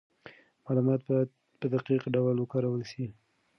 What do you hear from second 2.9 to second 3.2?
سي.